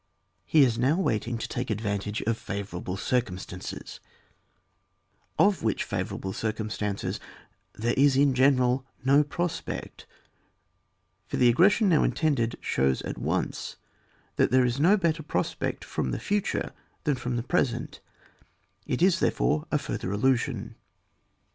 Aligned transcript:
He 0.47 0.63
is 0.63 0.79
now 0.79 0.95
waiting 0.99 1.37
to 1.37 1.47
take 1.47 1.69
advantage 1.69 2.21
of 2.23 2.35
favourable 2.35 2.97
circumstances, 2.97 3.99
of 5.37 5.61
which 5.61 5.83
favour 5.83 6.15
able 6.15 6.33
circumstances 6.33 7.19
there 7.73 7.93
is 7.95 8.17
in 8.17 8.33
general 8.33 8.83
no 9.05 9.21
prospect, 9.23 10.07
for 11.27 11.37
the 11.37 11.49
aggression 11.49 11.87
now 11.89 12.01
intended 12.01 12.55
shows 12.61 13.03
at 13.03 13.19
once 13.19 13.75
that 14.37 14.49
there 14.49 14.65
is 14.65 14.79
no 14.79 14.97
better 14.97 15.21
prospect 15.21 15.85
from 15.85 16.09
the 16.09 16.19
future 16.19 16.73
than 17.03 17.13
from 17.13 17.35
the 17.35 17.43
present; 17.43 17.99
it 18.87 19.03
is, 19.03 19.19
therefore, 19.19 19.67
a 19.71 19.77
ftoher 19.77 20.05
illusion. 20.15 20.73